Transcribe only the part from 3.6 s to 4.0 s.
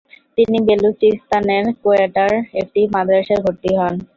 হন।